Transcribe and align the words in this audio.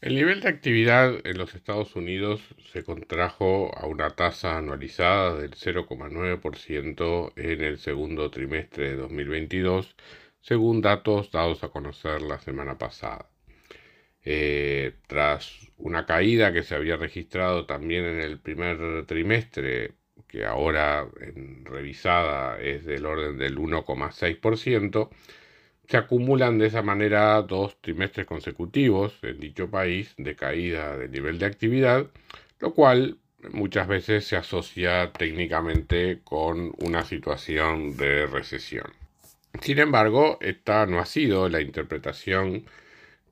El 0.00 0.14
nivel 0.14 0.40
de 0.40 0.48
actividad 0.48 1.26
en 1.26 1.36
los 1.36 1.54
Estados 1.54 1.94
Unidos 1.94 2.40
se 2.72 2.82
contrajo 2.84 3.70
a 3.76 3.86
una 3.86 4.10
tasa 4.10 4.56
anualizada 4.56 5.34
del 5.38 5.50
0,9% 5.52 7.32
en 7.36 7.60
el 7.60 7.78
segundo 7.78 8.30
trimestre 8.30 8.90
de 8.90 8.96
2022, 8.96 9.94
según 10.40 10.80
datos 10.80 11.30
dados 11.30 11.62
a 11.64 11.68
conocer 11.68 12.22
la 12.22 12.38
semana 12.38 12.78
pasada. 12.78 13.28
Eh, 14.24 14.94
tras 15.06 15.70
una 15.76 16.06
caída 16.06 16.52
que 16.52 16.62
se 16.62 16.74
había 16.74 16.96
registrado 16.96 17.66
también 17.66 18.04
en 18.06 18.20
el 18.20 18.40
primer 18.40 19.04
trimestre, 19.06 19.96
que 20.26 20.46
ahora 20.46 21.06
revisada 21.64 22.58
es 22.60 22.86
del 22.86 23.04
orden 23.04 23.36
del 23.36 23.58
1,6%, 23.58 25.10
se 25.90 25.96
acumulan 25.96 26.56
de 26.58 26.68
esa 26.68 26.82
manera 26.82 27.42
dos 27.42 27.76
trimestres 27.80 28.24
consecutivos 28.24 29.18
en 29.22 29.40
dicho 29.40 29.68
país 29.68 30.14
de 30.18 30.36
caída 30.36 30.96
del 30.96 31.10
nivel 31.10 31.40
de 31.40 31.46
actividad, 31.46 32.06
lo 32.60 32.74
cual 32.74 33.18
muchas 33.52 33.88
veces 33.88 34.24
se 34.24 34.36
asocia 34.36 35.10
técnicamente 35.10 36.20
con 36.22 36.72
una 36.78 37.04
situación 37.04 37.96
de 37.96 38.26
recesión. 38.26 38.92
Sin 39.62 39.80
embargo, 39.80 40.38
esta 40.40 40.86
no 40.86 41.00
ha 41.00 41.06
sido 41.06 41.48
la 41.48 41.60
interpretación 41.60 42.66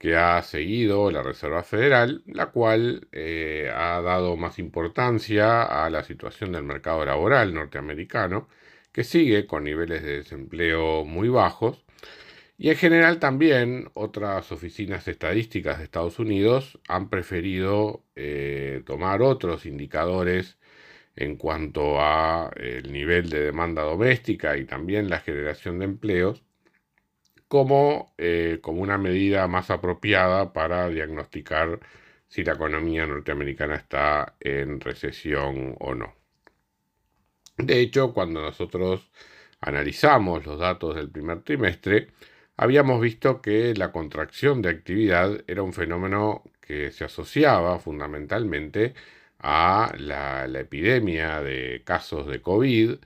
que 0.01 0.17
ha 0.17 0.43
seguido 0.43 1.13
la 1.13 1.23
Reserva 1.23 1.63
Federal, 1.63 2.23
la 2.27 2.47
cual 2.47 3.07
eh, 3.13 3.71
ha 3.73 4.01
dado 4.03 4.37
más 4.37 4.59
importancia 4.59 5.63
a 5.63 5.91
la 5.91 6.03
situación 6.03 6.51
del 6.51 6.65
mercado 6.65 7.05
laboral 7.05 7.55
norteamericano, 7.55 8.49
que 8.93 9.05
sigue 9.05 9.47
con 9.47 9.63
niveles 9.63 10.03
de 10.03 10.19
desempleo 10.19 11.05
muy 11.05 11.29
bajos, 11.29 11.85
y 12.59 12.71
en 12.71 12.77
general 12.77 13.21
también 13.21 13.89
otras 13.95 14.51
oficinas 14.51 15.07
estadísticas 15.07 15.79
de 15.79 15.85
Estados 15.85 16.19
Unidos 16.19 16.79
han 16.89 17.09
preferido 17.09 18.05
eh, 18.17 18.83
tomar 18.85 19.23
otros 19.23 19.65
indicadores 19.65 20.59
en 21.15 21.37
cuanto 21.37 22.01
a 22.01 22.51
el 22.57 22.93
nivel 22.93 23.31
de 23.31 23.41
demanda 23.45 23.83
doméstica 23.83 24.57
y 24.57 24.65
también 24.67 25.09
la 25.09 25.21
generación 25.21 25.79
de 25.79 25.85
empleos 25.87 26.45
como, 27.49 28.15
eh, 28.19 28.59
como 28.63 28.83
una 28.83 28.99
medida 28.99 29.47
más 29.49 29.71
apropiada 29.71 30.53
para 30.53 30.89
diagnosticar 30.89 31.81
si 32.29 32.45
la 32.45 32.55
economía 32.55 33.07
norteamericana 33.07 33.77
está 33.77 34.37
en 34.41 34.81
recesión 34.81 35.77
o 35.81 35.95
no. 35.95 36.15
De 37.57 37.81
hecho, 37.81 38.13
cuando 38.13 38.43
nosotros 38.43 39.11
analizamos 39.61 40.47
los 40.47 40.59
datos 40.59 40.95
del 40.97 41.11
primer 41.11 41.43
trimestre, 41.43 42.09
habíamos 42.59 43.01
visto 43.01 43.41
que 43.41 43.75
la 43.75 43.93
contracción 43.93 44.63
de 44.63 44.71
actividad 44.71 45.43
era 45.47 45.63
un 45.63 45.73
fenómeno 45.73 46.43
que 46.61 46.91
se 46.93 47.05
asociaba 47.05 47.79
fundamentalmente 47.79 48.95
a 49.39 49.95
la, 49.99 50.45
epidemia 50.61 51.41
de 51.41 51.83
casos 51.85 52.27
de 52.27 52.43
COVID, 52.43 52.97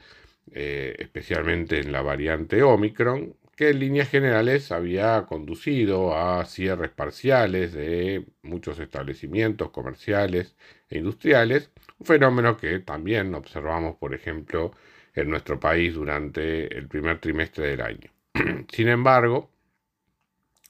eh, 0.52 0.96
especialmente 0.98 1.80
en 1.80 1.92
la 1.92 2.02
variante 2.02 2.62
Omicron, 2.62 3.34
que 3.56 3.70
en 3.70 3.80
líneas 3.80 4.08
generales 4.08 4.72
había 4.72 5.26
conducido 5.26 6.16
a 6.16 6.44
cierres 6.46 6.90
parciales 6.90 7.72
de 7.74 8.26
muchos 8.42 8.78
establecimientos 8.78 9.70
comerciales 9.70 10.56
e 10.88 10.98
industriales, 10.98 11.70
un 11.98 12.06
fenómeno 12.06 12.56
que 12.56 12.80
también 12.80 13.34
observamos, 13.34 13.96
por 13.96 14.14
ejemplo, 14.14 14.72
en 15.14 15.30
nuestro 15.30 15.60
país 15.60 15.94
durante 15.94 16.76
el 16.76 16.88
primer 16.88 17.20
trimestre 17.20 17.68
del 17.68 17.82
año. 17.82 18.10
Sin 18.72 18.88
embargo, 18.88 19.51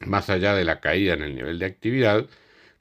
más 0.06 0.30
allá 0.30 0.54
de 0.54 0.64
la 0.64 0.80
caída 0.80 1.14
en 1.14 1.22
el 1.22 1.34
nivel 1.34 1.58
de 1.58 1.66
actividad, 1.66 2.26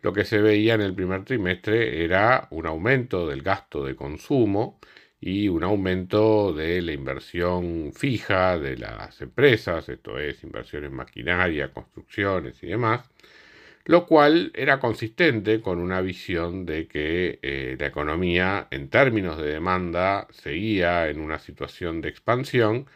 lo 0.01 0.13
que 0.13 0.25
se 0.25 0.39
veía 0.41 0.73
en 0.73 0.81
el 0.81 0.95
primer 0.95 1.23
trimestre 1.25 2.03
era 2.03 2.47
un 2.51 2.65
aumento 2.65 3.27
del 3.27 3.43
gasto 3.43 3.85
de 3.85 3.95
consumo 3.95 4.79
y 5.19 5.47
un 5.47 5.63
aumento 5.63 6.51
de 6.53 6.81
la 6.81 6.93
inversión 6.93 7.93
fija 7.93 8.57
de 8.57 8.77
las 8.77 9.21
empresas, 9.21 9.87
esto 9.89 10.17
es, 10.17 10.43
inversiones 10.43 10.89
en 10.89 10.95
maquinaria, 10.95 11.71
construcciones 11.71 12.61
y 12.63 12.67
demás, 12.67 13.07
lo 13.85 14.07
cual 14.07 14.51
era 14.55 14.79
consistente 14.79 15.61
con 15.61 15.79
una 15.79 16.01
visión 16.01 16.65
de 16.65 16.87
que 16.87 17.39
eh, 17.43 17.75
la 17.79 17.87
economía 17.87 18.67
en 18.71 18.89
términos 18.89 19.37
de 19.37 19.53
demanda 19.53 20.27
seguía 20.31 21.09
en 21.09 21.19
una 21.19 21.39
situación 21.39 22.01
de 22.01 22.09
expansión 22.09 22.87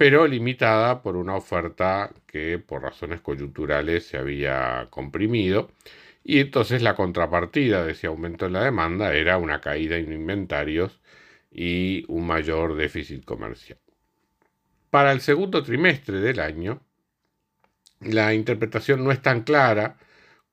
pero 0.00 0.26
limitada 0.26 1.02
por 1.02 1.14
una 1.14 1.34
oferta 1.36 2.10
que 2.26 2.58
por 2.58 2.80
razones 2.80 3.20
coyunturales 3.20 4.06
se 4.06 4.16
había 4.16 4.86
comprimido. 4.88 5.72
Y 6.24 6.40
entonces 6.40 6.80
la 6.80 6.96
contrapartida 6.96 7.84
de 7.84 7.92
ese 7.92 8.06
aumento 8.06 8.46
en 8.46 8.54
la 8.54 8.64
demanda 8.64 9.12
era 9.12 9.36
una 9.36 9.60
caída 9.60 9.98
en 9.98 10.10
inventarios 10.10 11.02
y 11.50 12.06
un 12.08 12.26
mayor 12.26 12.76
déficit 12.76 13.26
comercial. 13.26 13.78
Para 14.88 15.12
el 15.12 15.20
segundo 15.20 15.62
trimestre 15.62 16.20
del 16.20 16.40
año, 16.40 16.80
la 18.00 18.32
interpretación 18.32 19.04
no 19.04 19.12
es 19.12 19.20
tan 19.20 19.42
clara 19.42 19.98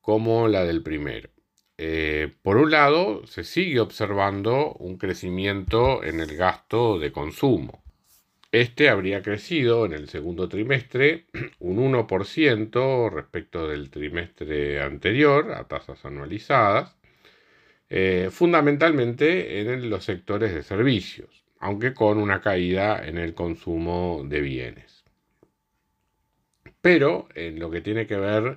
como 0.02 0.46
la 0.46 0.64
del 0.64 0.82
primero. 0.82 1.30
Eh, 1.78 2.34
por 2.42 2.58
un 2.58 2.70
lado, 2.70 3.26
se 3.26 3.44
sigue 3.44 3.80
observando 3.80 4.74
un 4.74 4.98
crecimiento 4.98 6.04
en 6.04 6.20
el 6.20 6.36
gasto 6.36 6.98
de 6.98 7.12
consumo. 7.12 7.82
Este 8.50 8.88
habría 8.88 9.20
crecido 9.20 9.84
en 9.84 9.92
el 9.92 10.08
segundo 10.08 10.48
trimestre 10.48 11.26
un 11.58 11.92
1% 11.92 13.10
respecto 13.10 13.68
del 13.68 13.90
trimestre 13.90 14.80
anterior 14.80 15.52
a 15.52 15.68
tasas 15.68 16.02
anualizadas, 16.06 16.96
eh, 17.90 18.28
fundamentalmente 18.30 19.60
en 19.60 19.90
los 19.90 20.04
sectores 20.04 20.54
de 20.54 20.62
servicios, 20.62 21.44
aunque 21.58 21.92
con 21.92 22.18
una 22.18 22.40
caída 22.40 23.06
en 23.06 23.18
el 23.18 23.34
consumo 23.34 24.22
de 24.24 24.40
bienes. 24.40 25.04
Pero 26.80 27.28
en 27.34 27.58
lo 27.58 27.70
que 27.70 27.82
tiene 27.82 28.06
que 28.06 28.16
ver 28.16 28.56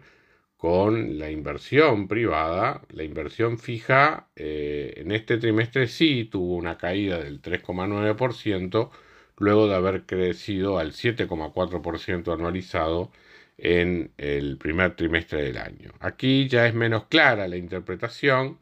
con 0.55 1.19
la 1.19 1.31
inversión 1.31 2.07
privada, 2.07 2.81
la 2.91 3.03
inversión 3.03 3.57
fija 3.57 4.29
eh, 4.37 4.93
en 4.97 5.11
este 5.11 5.37
trimestre 5.37 5.87
sí 5.87 6.25
tuvo 6.31 6.55
una 6.55 6.77
caída 6.77 7.19
del 7.19 7.41
3,9%, 7.41 8.89
luego 9.41 9.67
de 9.67 9.75
haber 9.75 10.05
crecido 10.05 10.77
al 10.79 10.91
7,4% 10.93 12.33
anualizado 12.33 13.11
en 13.57 14.11
el 14.17 14.57
primer 14.57 14.95
trimestre 14.95 15.43
del 15.43 15.57
año. 15.57 15.91
Aquí 15.99 16.47
ya 16.47 16.67
es 16.67 16.73
menos 16.73 17.05
clara 17.07 17.47
la 17.47 17.57
interpretación. 17.57 18.59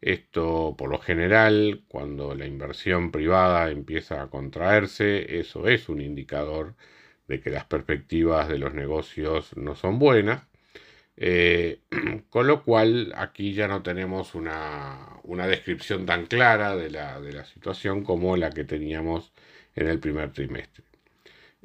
Esto, 0.00 0.74
por 0.76 0.90
lo 0.90 0.98
general, 0.98 1.84
cuando 1.88 2.34
la 2.34 2.46
inversión 2.46 3.12
privada 3.12 3.70
empieza 3.70 4.22
a 4.22 4.28
contraerse, 4.30 5.38
eso 5.40 5.68
es 5.68 5.88
un 5.88 6.00
indicador 6.00 6.74
de 7.28 7.40
que 7.40 7.50
las 7.50 7.64
perspectivas 7.66 8.48
de 8.48 8.58
los 8.58 8.74
negocios 8.74 9.56
no 9.56 9.74
son 9.76 9.98
buenas. 9.98 10.42
Eh, 11.16 11.80
con 12.30 12.46
lo 12.46 12.64
cual 12.64 13.12
aquí 13.16 13.54
ya 13.54 13.68
no 13.68 13.82
tenemos 13.82 14.34
una, 14.34 15.20
descripción 15.46 16.06
tan 16.06 16.26
clara 16.26 16.76
de 16.76 16.90
la, 16.90 17.20
de 17.20 17.32
la 17.32 17.44
situación 17.44 18.02
como 18.04 18.36
la 18.36 18.50
que 18.50 18.64
teníamos 18.64 19.32
en 19.74 19.88
el 19.88 19.98
primer 19.98 20.32
trimestre. 20.32 20.84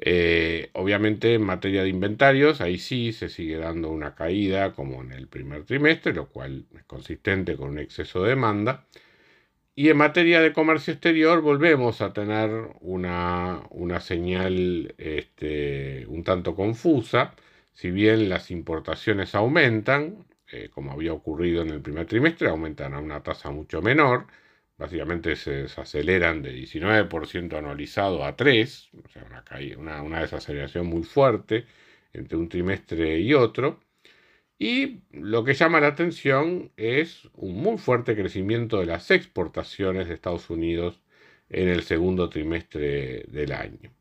Eh, 0.00 0.70
obviamente 0.74 1.34
en 1.34 1.42
materia 1.42 1.82
de 1.82 1.88
inventarios, 1.88 2.60
ahí 2.60 2.78
sí 2.78 3.12
se 3.12 3.28
sigue 3.28 3.56
dando 3.56 3.90
una 3.90 4.14
caída 4.14 4.72
como 4.72 5.02
en 5.02 5.12
el 5.12 5.26
primer 5.26 5.64
trimestre, 5.64 6.12
lo 6.14 6.28
cual 6.28 6.66
es 6.76 6.84
consistente 6.84 7.56
con 7.56 7.70
un 7.70 7.78
exceso 7.80 8.22
de 8.22 8.30
demanda. 8.30 8.86
Y 9.74 9.90
en 9.90 9.96
materia 9.96 10.40
de 10.40 10.52
comercio 10.52 10.92
exterior 10.92 11.40
volvemos 11.40 12.00
a 12.00 12.12
tener 12.12 12.50
una, 12.80 13.62
señal 14.00 14.94
este, 14.98 16.04
un 16.08 16.24
tanto 16.24 16.54
confusa. 16.56 17.34
Si 17.72 17.90
bien 17.90 18.28
las 18.28 18.50
importaciones 18.50 19.34
aumentan, 19.36 20.26
eh, 20.50 20.68
como 20.72 20.92
había 20.92 21.12
ocurrido 21.12 21.62
en 21.62 21.70
el 21.70 21.80
primer 21.80 22.06
trimestre, 22.06 22.48
aumentan 22.48 22.94
a 22.94 23.00
una 23.00 23.22
tasa 23.22 23.50
mucho 23.50 23.80
menor 23.82 24.26
básicamente 24.78 25.36
se 25.36 25.62
desaceleran 25.64 26.42
de 26.42 26.54
19% 26.54 27.58
anualizado 27.58 28.24
a 28.24 28.36
3, 28.36 28.90
o 29.04 29.08
sea, 29.08 29.26
una, 29.76 30.02
una, 30.02 30.20
desaceleración 30.20 30.86
muy 30.86 31.02
fuerte 31.02 31.66
entre 32.12 32.38
un 32.38 32.48
trimestre 32.48 33.18
y 33.20 33.34
otro. 33.34 33.80
Y 34.58 35.00
lo 35.12 35.44
que 35.44 35.54
llama 35.54 35.80
la 35.80 35.88
atención 35.88 36.72
es 36.76 37.28
un 37.34 37.56
muy 37.56 37.78
fuerte 37.78 38.16
crecimiento 38.16 38.80
de 38.80 38.86
las 38.86 39.10
exportaciones 39.10 40.08
de 40.08 40.14
Estados 40.14 40.50
Unidos 40.50 41.00
en 41.48 41.68
el 41.68 41.82
segundo 41.82 42.28
trimestre 42.28 43.24
del 43.28 43.52
año. 43.52 43.92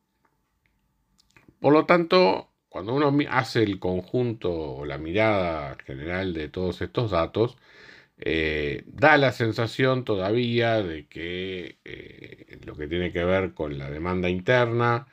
Por 1.59 1.73
lo 1.73 1.85
tanto, 1.85 2.49
cuando 2.69 2.93
uno 2.93 3.15
hace 3.29 3.63
el 3.63 3.79
conjunto 3.79 4.51
o 4.51 4.85
la 4.85 4.97
mirada 4.97 5.75
general 5.85 6.33
de 6.33 6.49
todos 6.49 6.81
estos 6.81 7.11
datos, 7.11 7.57
eh, 8.19 8.83
da 8.87 9.17
la 9.17 9.31
sensación 9.31 10.03
todavía 10.03 10.81
de 10.83 11.07
que 11.07 11.79
eh, 11.85 12.59
lo 12.65 12.75
que 12.75 12.87
tiene 12.87 13.11
que 13.11 13.23
ver 13.23 13.53
con 13.53 13.77
la 13.77 13.89
demanda 13.91 14.29
interna, 14.29 15.07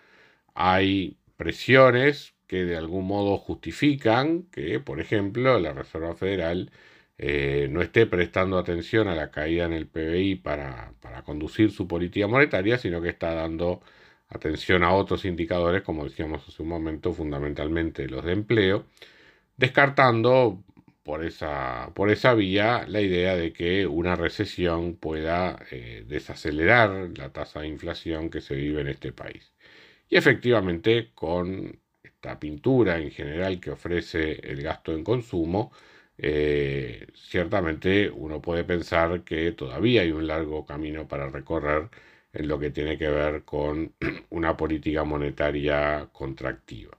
hay 0.55 1.19
presiones 1.37 2.35
que 2.47 2.65
de 2.65 2.77
algún 2.77 3.06
modo 3.06 3.39
justifican 3.39 4.45
que, 4.45 4.81
por 4.81 5.01
ejemplo, 5.01 5.59
la 5.61 5.73
Reserva 5.73 6.15
Federal 6.17 6.71
eh, 7.19 7.69
no 7.71 7.83
esté 7.83 8.06
prestando 8.06 8.59
atención 8.59 9.09
a 9.09 9.15
la 9.15 9.31
caída 9.31 9.65
en 9.67 9.73
el 9.73 9.87
PBI 9.87 10.37
para, 10.37 10.95
para, 11.01 11.23
conducir 11.23 11.71
su 11.71 11.87
política 11.87 12.27
monetaria, 12.27 12.79
sino 12.79 13.01
que 13.01 13.11
está 13.11 13.35
dando 13.35 13.81
atención 14.29 14.83
a 14.85 14.93
otros 14.93 15.25
indicadores, 15.25 15.83
como 15.83 16.05
decíamos 16.05 16.47
hace 16.49 16.62
un 16.62 16.69
momento, 16.69 17.12
fundamentalmente 17.12 18.09
los 18.09 18.25
de 18.25 18.33
empleo, 18.33 18.87
descartando 19.56 20.62
por 21.05 21.25
esa, 21.25 21.93
por 21.95 22.11
esa 22.11 22.35
vía 22.35 22.87
la 22.89 23.01
idea 23.01 23.37
de 23.37 23.53
que 23.53 23.87
una 23.87 24.17
recesión 24.17 24.97
pueda 24.97 25.59
eh, 25.71 26.05
desacelerar 26.09 27.11
la 27.17 27.33
tasa 27.33 27.61
de 27.61 27.69
inflación 27.69 28.31
que 28.31 28.41
se 28.41 28.56
vive 28.56 28.81
en 28.81 28.89
este 28.89 29.12
país. 29.12 29.53
Y 30.09 30.17
efectivamente, 30.17 31.12
con 31.15 31.79
esta 32.03 32.41
pintura 32.41 32.99
en 32.99 33.11
general 33.11 33.61
que 33.61 33.71
ofrece 33.73 34.41
el 34.51 34.62
gasto 34.62 34.93
en 34.93 35.05
consumo, 35.05 35.73
eh, 36.19 37.06
ciertamente 37.15 38.11
uno 38.11 38.41
puede 38.41 38.65
pensar 38.65 39.25
que 39.25 39.53
todavía 39.53 40.03
hay 40.03 40.12
un 40.12 40.27
largo 40.27 40.65
camino 40.65 41.09
para 41.09 41.29
recorrer 41.29 41.91
en 42.33 42.49
lo 42.49 42.59
que 42.59 42.71
tiene 42.71 42.97
que 42.99 43.09
ver 43.09 43.45
con 43.45 43.95
una 44.31 44.56
política 44.56 45.05
monetaria 45.05 46.09
contractiva. 46.12 46.97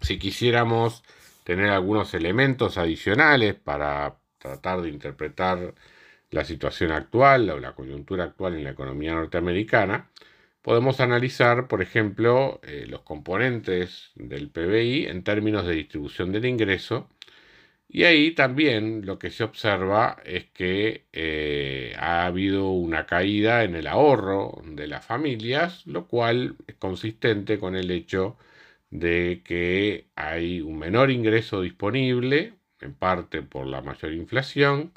Si 0.00 0.18
quisiéramos 0.18 1.04
tener 1.48 1.70
algunos 1.70 2.12
elementos 2.12 2.76
adicionales 2.76 3.54
para 3.54 4.18
tratar 4.36 4.82
de 4.82 4.90
interpretar 4.90 5.74
la 6.30 6.44
situación 6.44 6.92
actual 6.92 7.48
o 7.48 7.58
la 7.58 7.74
coyuntura 7.74 8.24
actual 8.24 8.54
en 8.54 8.64
la 8.64 8.72
economía 8.72 9.14
norteamericana, 9.14 10.10
podemos 10.60 11.00
analizar, 11.00 11.66
por 11.66 11.80
ejemplo, 11.80 12.60
eh, 12.62 12.84
los 12.86 13.00
componentes 13.00 14.10
del 14.14 14.50
PBI 14.50 15.06
en 15.06 15.24
términos 15.24 15.66
de 15.66 15.74
distribución 15.76 16.32
del 16.32 16.44
ingreso. 16.44 17.08
Y 17.88 18.04
ahí 18.04 18.32
también 18.32 19.06
lo 19.06 19.18
que 19.18 19.30
se 19.30 19.44
observa 19.44 20.18
es 20.26 20.46
que 20.50 21.06
eh, 21.12 21.94
ha 21.98 22.26
habido 22.26 22.70
una 22.72 23.06
caída 23.06 23.64
en 23.64 23.74
el 23.74 23.86
ahorro 23.86 24.60
de 24.66 24.86
las 24.86 25.06
familias, 25.06 25.86
lo 25.86 26.08
cual 26.08 26.56
es 26.66 26.74
consistente 26.76 27.58
con 27.58 27.74
el 27.74 27.90
hecho 27.90 28.36
que 28.90 30.08
hay 30.16 30.60
un 30.60 30.78
menor 30.78 31.10
ingreso 31.10 31.60
disponible, 31.62 32.54
en 32.80 32.94
parte 32.94 33.42
por 33.42 33.66
la 33.66 33.82
mayor 33.82 34.12
inflación, 34.12 34.92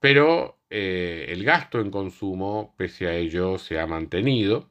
pero 0.00 0.58
eh, 0.70 1.26
el 1.30 1.44
gasto 1.44 1.80
en 1.80 1.90
consumo, 1.90 2.74
pese 2.76 3.08
a 3.08 3.16
ello, 3.16 3.58
se 3.58 3.80
ha 3.80 3.86
mantenido, 3.86 4.70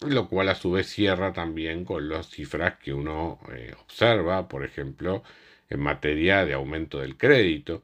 lo 0.00 0.28
cual 0.28 0.48
a 0.48 0.54
su 0.54 0.72
vez 0.72 0.88
cierra 0.88 1.32
también 1.32 1.84
con 1.84 2.08
las 2.08 2.28
cifras 2.28 2.78
que 2.78 2.92
uno 2.92 3.40
eh, 3.52 3.74
observa, 3.80 4.48
por 4.48 4.64
ejemplo, 4.64 5.22
en 5.68 5.80
materia 5.80 6.44
de 6.44 6.54
aumento 6.54 7.00
del 7.00 7.16
crédito, 7.16 7.82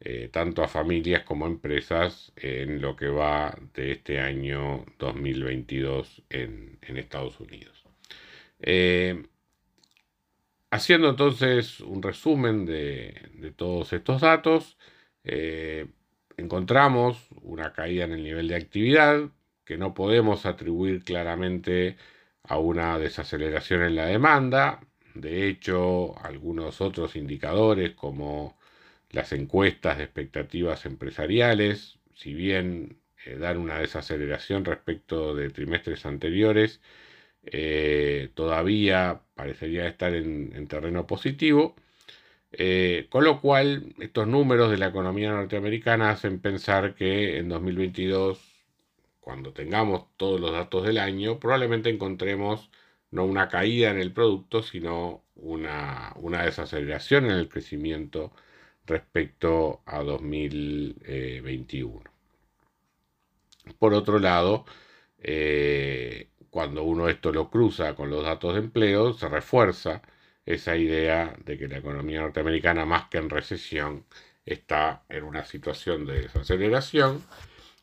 eh, 0.00 0.28
tanto 0.32 0.62
a 0.62 0.68
familias 0.68 1.24
como 1.24 1.44
a 1.46 1.48
empresas 1.48 2.32
en 2.36 2.80
lo 2.80 2.96
que 2.96 3.08
va 3.08 3.58
de 3.74 3.92
este 3.92 4.20
año 4.20 4.84
2022 4.98 6.22
en, 6.30 6.78
Estados 6.82 7.40
Unidos. 7.40 7.77
Eh, 8.60 9.22
haciendo 10.70 11.10
entonces 11.10 11.80
un 11.80 12.02
resumen 12.02 12.66
de, 12.66 13.52
todos 13.56 13.92
estos 13.92 14.20
datos, 14.20 14.78
eh, 15.24 15.86
encontramos 16.36 17.26
una 17.42 17.72
caída 17.72 18.04
en 18.04 18.12
el 18.12 18.22
nivel 18.24 18.48
de 18.48 18.56
actividad 18.56 19.30
que 19.64 19.76
no 19.78 19.94
podemos 19.94 20.46
atribuir 20.46 21.04
claramente 21.04 21.96
a 22.44 22.58
una 22.58 22.98
desaceleración 22.98 23.82
en 23.82 23.96
la 23.96 24.06
demanda, 24.06 24.80
de 25.14 25.48
hecho, 25.48 26.16
algunos 26.24 26.80
otros 26.80 27.16
indicadores 27.16 27.94
como 27.94 28.56
las 29.10 29.32
encuestas 29.32 29.98
de 29.98 30.04
expectativas 30.04 30.86
empresariales, 30.86 31.98
si 32.14 32.34
bien 32.34 33.00
eh, 33.24 33.36
dan 33.36 33.58
una 33.58 33.78
desaceleración 33.78 34.64
respecto 34.64 35.34
de 35.34 35.50
trimestres 35.50 36.06
anteriores, 36.06 36.80
eh, 37.44 38.30
todavía 38.34 39.22
parecería 39.34 39.88
estar 39.88 40.14
en, 40.14 40.66
terreno 40.68 41.06
positivo. 41.06 41.74
Eh, 42.52 43.06
con 43.10 43.24
lo 43.24 43.40
cual, 43.40 43.94
estos 44.00 44.26
números 44.26 44.70
de 44.70 44.78
la 44.78 44.88
economía 44.88 45.30
norteamericana 45.30 46.10
hacen 46.10 46.40
pensar 46.40 46.94
que 46.94 47.38
en 47.38 47.48
2022, 47.48 48.40
cuando 49.20 49.52
tengamos 49.52 50.06
todos 50.16 50.40
los 50.40 50.52
datos 50.52 50.84
del 50.86 50.98
año, 50.98 51.38
probablemente 51.38 51.90
encontremos 51.90 52.70
no 53.10 53.24
una 53.24 53.48
caída 53.48 53.90
en 53.90 53.98
el 53.98 54.12
producto, 54.12 54.62
sino 54.62 55.24
una, 55.36 56.14
desaceleración 56.44 57.26
en 57.26 57.32
el 57.32 57.48
crecimiento 57.48 58.32
respecto 58.86 59.82
a 59.86 60.02
2021. 60.02 62.02
Por 63.78 63.94
otro 63.94 64.18
lado, 64.18 64.64
eh, 65.20 66.28
cuando 66.50 66.82
uno 66.82 67.08
esto 67.08 67.32
lo 67.32 67.50
cruza 67.50 67.94
con 67.94 68.10
los 68.10 68.24
datos 68.24 68.54
de 68.54 68.60
empleo, 68.60 69.12
se 69.12 69.28
refuerza 69.28 70.02
esa 70.46 70.76
idea 70.76 71.34
de 71.44 71.58
que 71.58 71.68
la 71.68 71.78
economía 71.78 72.20
norteamericana, 72.20 72.86
más 72.86 73.08
que 73.08 73.18
en 73.18 73.30
recesión, 73.30 74.04
está 74.46 75.02
en 75.08 75.24
una 75.24 75.44
situación 75.44 76.06
de 76.06 76.22
desaceleración. 76.22 77.22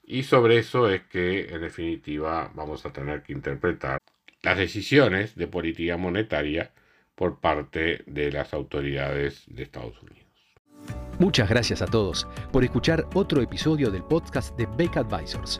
Y 0.04 0.24
sobre 0.24 0.58
eso 0.58 0.90
es 0.90 1.04
que, 1.04 1.48
en 1.54 1.62
definitiva, 1.62 2.52
vamos 2.56 2.86
a 2.86 2.92
tener 2.92 3.24
que 3.24 3.34
interpretar 3.34 4.00
las 4.42 4.58
decisiones 4.58 5.36
de 5.36 5.48
política 5.48 5.98
monetaria 5.98 6.72
por 7.16 7.40
parte 7.40 8.04
de 8.06 8.32
las 8.32 8.54
autoridades 8.54 9.44
de 9.48 9.64
Estados 9.64 10.02
Unidos. 10.02 10.26
Muchas 11.18 11.50
gracias 11.50 11.82
a 11.82 11.86
todos 11.86 12.28
por 12.52 12.64
escuchar 12.64 13.08
otro 13.14 13.42
episodio 13.42 13.90
del 13.90 14.04
podcast 14.04 14.56
de 14.58 14.68
Beck 14.78 14.98
Advisors. 14.98 15.60